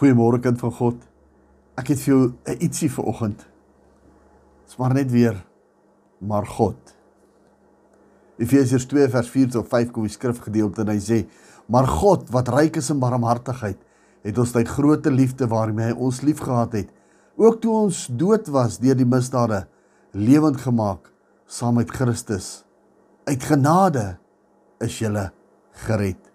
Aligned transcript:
Goeiemôre 0.00 0.38
kind 0.40 0.56
van 0.56 0.70
God. 0.72 1.00
Ek 1.76 1.90
het 1.92 2.00
vir 2.00 2.08
jou 2.14 2.32
'n 2.48 2.56
ietsie 2.64 2.88
vir 2.88 3.04
oggend. 3.04 3.44
Dis 4.64 4.78
maar 4.78 4.94
net 4.94 5.10
weer 5.10 5.44
maar 6.18 6.46
God. 6.46 6.78
Efesiërs 8.38 8.86
2 8.86 9.08
vers 9.08 9.28
4 9.28 9.50
tot 9.50 9.68
5 9.68 9.90
kom 9.90 10.02
die 10.02 10.12
skrifgedeelte 10.12 10.80
en 10.80 10.88
hy 10.88 10.96
sê: 10.96 11.28
"Maar 11.68 11.86
God 11.86 12.30
wat 12.30 12.48
ryk 12.48 12.76
is 12.76 12.90
in 12.90 12.98
barmhartigheid, 12.98 13.76
het 14.22 14.38
ons 14.38 14.56
uit 14.56 14.68
groote 14.68 15.10
liefde 15.10 15.46
waarmee 15.46 15.92
hy 15.92 15.92
ons 15.92 16.22
liefgehad 16.22 16.72
het, 16.72 16.88
ook 17.36 17.60
toe 17.60 17.72
ons 17.72 18.06
dood 18.06 18.48
was 18.48 18.78
deur 18.78 18.96
die 18.96 19.04
misdade, 19.04 19.66
lewend 20.12 20.60
gemaak 20.60 21.12
saam 21.46 21.74
met 21.74 21.90
Christus. 21.90 22.64
Uit 23.26 23.42
genade 23.42 24.16
is 24.80 24.98
jy 24.98 25.30
gered." 25.72 26.32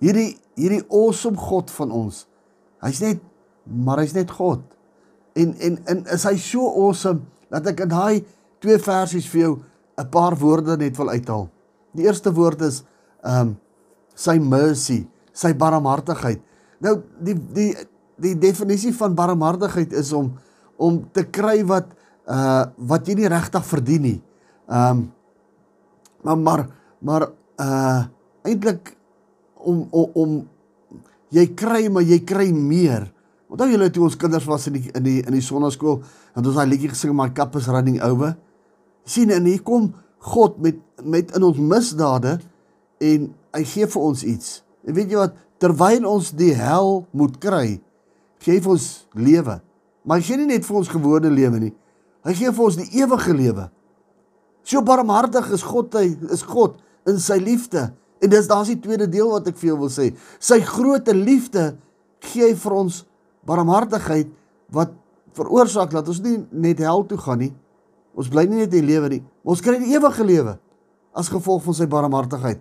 Hierdie 0.00 0.38
hierdie 0.54 0.84
awesome 0.88 1.36
God 1.36 1.70
van 1.70 1.90
ons 1.90 2.26
Hy's 2.82 3.00
net 3.00 3.20
maar 3.62 4.02
hy's 4.02 4.14
net 4.16 4.30
God. 4.34 4.62
En 5.38 5.54
en 5.54 5.78
en 5.86 6.04
is 6.12 6.24
hy 6.26 6.34
so 6.40 6.66
awesome 6.66 7.22
dat 7.52 7.68
ek 7.72 7.84
in 7.84 7.92
daai 7.92 8.24
twee 8.62 8.78
versies 8.82 9.28
vir 9.30 9.40
jou 9.40 9.54
'n 9.98 10.08
paar 10.10 10.36
woorde 10.36 10.76
net 10.76 10.96
wil 10.96 11.10
uithaal. 11.10 11.48
Die 11.94 12.04
eerste 12.04 12.32
woord 12.32 12.60
is 12.62 12.82
um 13.22 13.56
sy 14.14 14.38
mercy, 14.38 15.06
sy 15.32 15.52
barmhartigheid. 15.54 16.40
Nou 16.80 17.02
die 17.20 17.36
die 17.54 17.72
die 18.16 18.34
definisie 18.38 18.92
van 18.94 19.14
barmhartigheid 19.14 19.92
is 19.92 20.12
om 20.12 20.32
om 20.76 21.02
te 21.12 21.24
kry 21.24 21.62
wat 21.64 21.86
uh 22.26 22.66
wat 22.76 23.06
jy 23.06 23.14
nie 23.14 23.28
regtig 23.28 23.64
verdien 23.64 24.02
nie. 24.02 24.20
Um 24.66 25.12
maar 26.22 26.38
maar 26.38 26.66
maar 26.98 27.28
uh 27.58 28.04
eintlik 28.42 28.96
om 29.54 29.86
om 29.90 30.10
om 30.14 30.48
jy 31.32 31.46
kry 31.56 31.86
maar 31.92 32.06
jy 32.06 32.20
kry 32.28 32.50
meer. 32.52 33.08
Onthou 33.52 33.68
julle 33.68 33.90
toe 33.92 34.06
ons 34.06 34.16
kinders 34.16 34.46
was 34.48 34.68
in 34.70 34.78
die 34.78 34.88
in 34.96 35.04
die 35.04 35.18
in 35.20 35.36
die 35.36 35.44
sonnaskool 35.44 36.00
en 36.36 36.46
ons 36.46 36.56
daai 36.56 36.70
liedjie 36.70 36.92
gesing 36.92 37.12
my 37.16 37.28
cup 37.36 37.56
is 37.60 37.68
running 37.68 38.00
over. 38.00 38.36
sien 39.04 39.30
en 39.34 39.44
hier 39.44 39.62
kom 39.66 39.92
God 40.22 40.58
met 40.62 40.78
met 41.02 41.32
in 41.34 41.42
ons 41.42 41.58
misdade 41.58 42.36
en 43.02 43.30
hy 43.56 43.64
gee 43.66 43.86
vir 43.90 44.02
ons 44.02 44.22
iets. 44.24 44.62
En 44.86 44.94
weet 44.94 45.10
jy 45.10 45.18
wat 45.18 45.34
terwyl 45.62 46.06
ons 46.06 46.30
die 46.38 46.52
hel 46.54 47.02
moet 47.10 47.38
kry, 47.42 47.80
gee 48.42 48.56
hy 48.56 48.62
vir 48.62 48.74
ons 48.76 48.86
lewe. 49.14 49.58
Maar 50.06 50.20
hy 50.20 50.26
gee 50.26 50.38
nie 50.38 50.50
net 50.54 50.66
vir 50.66 50.78
ons 50.78 50.90
gewone 50.90 51.30
lewe 51.30 51.60
nie. 51.62 51.72
Hy 52.26 52.34
gee 52.38 52.52
vir 52.54 52.64
ons 52.64 52.78
die 52.78 53.02
ewige 53.02 53.34
lewe. 53.34 53.68
So 54.62 54.82
barmhartig 54.86 55.50
is 55.54 55.64
God 55.66 55.94
hy 55.98 56.12
is 56.30 56.44
God 56.46 56.78
in 57.10 57.18
sy 57.22 57.40
liefde. 57.42 57.90
En 58.22 58.30
dis 58.30 58.46
daar's 58.46 58.70
die 58.70 58.78
tweede 58.80 59.08
deel 59.10 59.30
wat 59.32 59.48
ek 59.50 59.58
vir 59.58 59.72
jou 59.72 59.78
wil 59.82 59.90
sê. 59.90 60.12
Sy 60.38 60.60
groote 60.66 61.14
liefde 61.16 61.72
gee 62.22 62.46
hy 62.46 62.54
vir 62.58 62.76
ons 62.78 63.02
barmhartigheid 63.48 64.30
wat 64.72 64.92
veroorsaak 65.34 65.90
dat 65.90 66.08
ons 66.12 66.20
nie 66.22 66.38
net 66.50 66.82
hel 66.84 67.02
toe 67.08 67.18
gaan 67.18 67.42
nie. 67.42 67.52
Ons 68.14 68.28
bly 68.30 68.44
nie 68.46 68.62
net 68.62 68.74
in 68.76 68.86
lewe 68.86 69.08
nie, 69.08 69.22
ons 69.42 69.62
kry 69.64 69.78
die 69.80 69.94
ewige 69.96 70.24
lewe 70.28 70.58
as 71.16 71.30
gevolg 71.32 71.64
van 71.64 71.76
sy 71.76 71.86
barmhartigheid. 71.90 72.60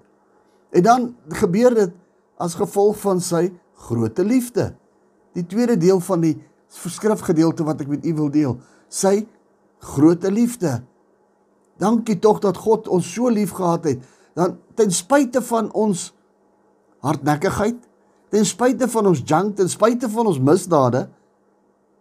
En 0.71 0.85
dan 0.85 1.09
gebeur 1.41 1.75
dit 1.75 1.97
as 2.41 2.55
gevolg 2.57 2.97
van 3.03 3.19
sy 3.23 3.49
groote 3.87 4.23
liefde. 4.25 4.71
Die 5.35 5.43
tweede 5.47 5.77
deel 5.79 5.99
van 6.03 6.23
die 6.23 6.37
skrifgedeelte 6.71 7.67
wat 7.67 7.83
ek 7.83 7.91
met 7.91 8.07
u 8.07 8.15
wil 8.17 8.31
deel, 8.31 8.55
sy 8.87 9.21
groote 9.91 10.31
liefde. 10.31 10.79
Dankie 11.81 12.17
tog 12.23 12.39
dat 12.43 12.59
God 12.61 12.87
ons 12.91 13.07
so 13.13 13.29
lief 13.29 13.53
gehad 13.57 13.87
het 13.91 14.09
dan 14.37 14.57
ten 14.75 14.91
spyte 14.91 15.41
van 15.41 15.71
ons 15.73 16.11
hardnekkigheid, 17.01 17.77
ten 18.31 18.45
spyte 18.47 18.87
van 18.87 19.09
ons 19.11 19.21
junk, 19.25 19.55
ten 19.55 19.69
spyte 19.69 20.09
van 20.09 20.29
ons 20.31 20.39
misdade, 20.39 21.05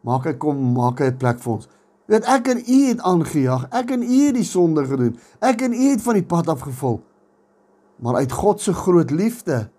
maak 0.06 0.28
hy 0.28 0.34
kom 0.40 0.58
maak 0.76 1.00
hy 1.00 1.10
'n 1.10 1.18
plek 1.18 1.40
vir 1.40 1.52
ons. 1.52 1.68
Weet 2.10 2.26
ek 2.26 2.48
en 2.48 2.58
u 2.58 2.78
het 2.88 3.00
aangejaag, 3.06 3.68
ek 3.70 3.90
en 3.90 4.02
u 4.02 4.26
het 4.26 4.34
die 4.34 4.44
sonde 4.44 4.84
gedoen. 4.86 5.18
Ek 5.40 5.62
en 5.62 5.72
u 5.72 5.90
het 5.90 6.02
van 6.02 6.14
die 6.14 6.26
pad 6.26 6.48
afgeval. 6.48 7.00
Maar 8.02 8.14
uit 8.14 8.32
God 8.32 8.60
se 8.60 8.72
groot 8.74 9.10
liefde 9.10 9.70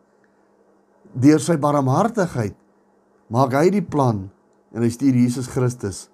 deur 1.14 1.40
sy 1.40 1.58
barmhartigheid 1.58 2.56
maak 3.28 3.52
hy 3.54 3.70
die 3.70 3.84
plan 3.84 4.30
en 4.72 4.82
hy 4.82 4.90
stuur 4.90 5.16
Jesus 5.16 5.50
Christus 5.52 6.10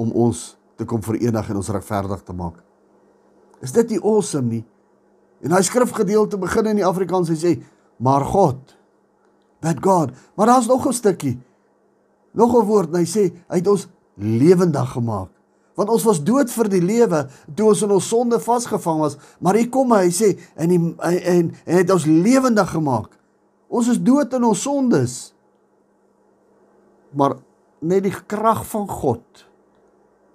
om 0.00 0.12
ons 0.12 0.56
te 0.80 0.86
kom 0.88 1.02
verenig 1.04 1.50
en 1.50 1.56
ons 1.60 1.68
regverdig 1.68 2.22
te 2.24 2.32
maak. 2.32 2.56
Is 3.60 3.72
dit 3.76 3.90
nie 3.90 4.00
awesome 4.00 4.48
nie? 4.48 4.64
En 5.40 5.52
daai 5.54 5.62
skrifgedeelte 5.64 6.38
begin 6.38 6.66
in 6.66 6.80
die 6.82 6.86
Afrikaans 6.86 7.30
hy 7.32 7.38
sê 7.38 7.54
maar 8.00 8.24
God 8.24 8.76
that 9.60 9.80
God. 9.84 10.12
Maar 10.36 10.46
daar's 10.46 10.66
nog 10.66 10.86
'n 10.88 10.92
stukkie 10.92 11.38
nog 12.32 12.54
'n 12.54 12.66
woord 12.66 12.88
en 12.88 13.00
hy 13.00 13.06
sê 13.06 13.32
hy 13.48 13.56
het 13.56 13.68
ons 13.68 13.88
lewendig 14.14 14.90
gemaak. 14.90 15.28
Want 15.74 15.88
ons 15.88 16.02
was 16.02 16.24
dood 16.24 16.50
vir 16.50 16.68
die 16.68 16.82
lewe 16.82 17.28
toe 17.54 17.68
ons 17.68 17.82
in 17.82 17.90
ons 17.90 18.08
sonde 18.08 18.40
vasgevang 18.40 18.98
was 19.00 19.16
maar 19.38 19.54
hier 19.54 19.68
kom 19.68 19.92
hy 19.92 20.10
sê 20.10 20.38
en 20.54 20.68
die, 20.68 20.94
en 21.00 21.54
en 21.64 21.76
het 21.76 21.90
ons 21.90 22.04
lewendig 22.04 22.70
gemaak. 22.70 23.18
Ons 23.68 23.88
is 23.88 24.02
dood 24.02 24.32
in 24.32 24.44
ons 24.44 24.62
sondes. 24.62 25.34
Maar 27.10 27.36
net 27.78 28.02
die 28.02 28.14
krag 28.26 28.66
van 28.66 28.88
God 28.88 29.49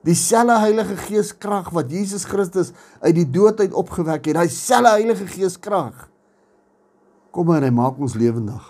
Dieselfde 0.06 0.60
Heilige 0.62 0.98
Gees 1.08 1.32
krag 1.34 1.72
wat 1.74 1.90
Jesus 1.90 2.28
Christus 2.30 2.72
uit 3.02 3.16
die 3.18 3.26
dood 3.26 3.60
uit 3.60 3.74
opgewek 3.74 4.28
het, 4.30 4.38
daai 4.38 4.52
selfde 4.54 4.98
Heilige 5.00 5.26
Gees 5.30 5.58
krag 5.58 6.10
kom 7.36 7.52
en 7.52 7.66
hy 7.68 7.72
maak 7.76 8.00
ons 8.00 8.16
lewendig. 8.16 8.64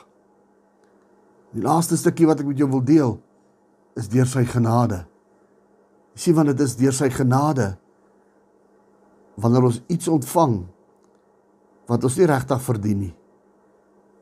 Die 1.54 1.64
laaste 1.64 1.98
stukkie 2.00 2.28
wat 2.28 2.42
ek 2.42 2.50
met 2.50 2.60
jou 2.60 2.68
wil 2.72 2.84
deel 2.86 3.14
is 4.00 4.10
deur 4.12 4.28
sy 4.28 4.44
genade. 4.50 5.04
Jy 6.16 6.24
sien 6.26 6.38
want 6.38 6.52
dit 6.52 6.64
is 6.66 6.78
deur 6.80 6.96
sy 6.96 7.12
genade 7.14 7.76
wanneer 9.40 9.68
ons 9.68 9.82
iets 9.92 10.10
ontvang 10.12 10.58
wat 11.92 12.08
ons 12.08 12.18
nie 12.18 12.28
regtig 12.32 12.62
verdien 12.66 13.00
nie. 13.06 13.14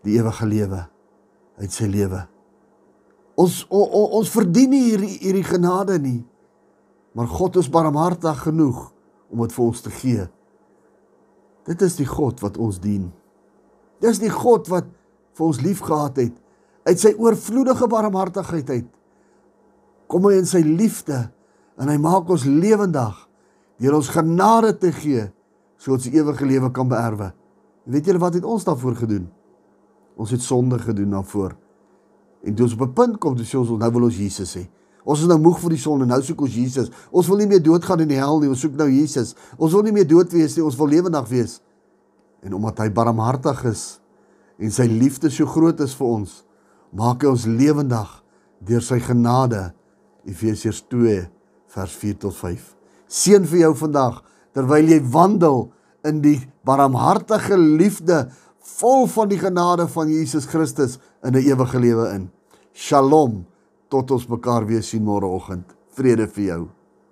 Die 0.03 0.17
ewige 0.19 0.47
lewe 0.49 0.83
uit 1.61 1.73
sy 1.73 1.87
lewe. 1.87 2.25
Ons 3.39 3.61
o, 3.69 3.79
o, 3.79 4.03
ons 4.19 4.29
verdien 4.29 4.73
nie 4.73 4.83
hierdie 4.89 5.15
hierdie 5.21 5.47
genade 5.47 5.97
nie. 6.01 6.19
Maar 7.13 7.29
God 7.29 7.59
is 7.61 7.69
barmhartig 7.69 8.41
genoeg 8.45 8.87
om 9.29 9.41
dit 9.45 9.53
vir 9.53 9.65
ons 9.65 9.81
te 9.81 9.91
gee. 9.93 10.25
Dit 11.69 11.81
is 11.85 11.95
die 11.95 12.07
God 12.09 12.41
wat 12.43 12.57
ons 12.57 12.79
dien. 12.81 13.11
Dis 14.03 14.19
die 14.19 14.31
God 14.33 14.67
wat 14.71 14.89
vir 15.37 15.45
ons 15.45 15.61
liefgehad 15.63 16.17
het 16.19 16.39
uit 16.83 16.99
sy 16.99 17.13
oorvloedige 17.15 17.87
barmhartigheid 17.87 18.69
uit. 18.69 18.89
Kom 20.11 20.27
hy 20.27 20.35
in 20.41 20.49
sy 20.49 20.59
liefde 20.65 21.21
en 21.79 21.89
hy 21.89 21.95
maak 22.01 22.29
ons 22.33 22.43
lewendig 22.45 23.21
deur 23.81 23.97
ons 23.97 24.11
genade 24.13 24.73
te 24.81 24.91
gee 24.95 25.29
sodat 25.81 26.03
ons 26.03 26.11
ewige 26.13 26.47
lewe 26.47 26.69
kan 26.75 26.89
beerwe. 26.91 27.31
Weet 27.89 28.07
julle 28.07 28.21
wat 28.21 28.37
het 28.37 28.45
ons 28.47 28.63
daarvoor 28.67 28.95
gedoen? 29.01 29.25
Ons 30.19 30.31
het 30.31 30.43
sonde 30.43 30.77
gedoen 30.79 31.15
daarvoor. 31.15 31.55
En 32.43 32.55
toe 32.55 32.65
ons 32.67 32.75
op 32.75 32.87
'n 32.87 32.93
punt 32.93 33.17
kom, 33.19 33.35
dis 33.35 33.55
ons 33.55 33.69
nou 33.69 33.91
wil 33.91 34.03
ons 34.03 34.17
Jesus 34.17 34.55
hê. 34.55 34.67
Ons 35.03 35.25
is 35.25 35.27
nou 35.27 35.37
moeg 35.41 35.59
vir 35.59 35.75
die 35.75 35.81
sonde, 35.81 36.07
nou 36.07 36.19
soek 36.23 36.45
ons 36.45 36.55
Jesus. 36.55 36.89
Ons 37.11 37.27
wil 37.31 37.41
nie 37.41 37.49
meer 37.51 37.61
doodgaan 37.63 38.05
in 38.05 38.11
die 38.13 38.19
hel 38.19 38.39
nie, 38.39 38.49
ons 38.51 38.61
soek 38.63 38.77
nou 38.79 38.87
Jesus. 38.87 39.33
Ons 39.57 39.75
wil 39.75 39.83
nie 39.87 39.95
meer 39.95 40.07
dood 40.07 40.31
wees 40.31 40.55
nie, 40.55 40.63
ons 40.63 40.77
wil 40.79 40.91
lewendig 40.93 41.27
wees. 41.31 41.57
En 42.43 42.55
omdat 42.55 42.85
hy 42.85 42.89
barmhartig 42.95 43.65
is 43.71 43.83
en 44.63 44.71
sy 44.71 44.85
liefde 44.87 45.31
so 45.33 45.49
groot 45.49 45.79
is 45.83 45.95
vir 45.97 46.07
ons, 46.07 46.33
maak 46.95 47.23
hy 47.25 47.31
ons 47.33 47.47
lewendig 47.49 48.11
deur 48.63 48.83
sy 48.85 48.99
genade. 49.03 49.71
Efesiërs 50.23 50.85
2 50.87 51.17
vers 51.73 51.95
4 51.99 52.19
tot 52.21 52.35
5. 52.37 52.61
Seën 53.11 53.43
vir 53.49 53.65
jou 53.65 53.73
vandag 53.81 54.21
terwyl 54.55 54.87
jy 54.87 55.01
wandel 55.11 55.65
in 56.07 56.21
die 56.23 56.37
barmhartige 56.63 57.57
liefde 57.59 58.29
vol 58.77 59.03
van 59.11 59.31
die 59.31 59.39
genade 59.41 59.89
van 59.91 60.11
Jesus 60.11 60.47
Christus 60.47 60.99
in 61.23 61.35
'n 61.35 61.43
ewige 61.43 61.79
lewe 61.79 62.13
in. 62.15 62.29
Shalom 62.71 63.43
tot 63.93 64.11
ons 64.15 64.23
mekaar 64.25 64.65
weer 64.65 64.81
sien 64.81 65.03
môreoggend. 65.05 65.75
Vrede 65.93 66.25
vir 66.35 66.45
jou. 66.47 66.63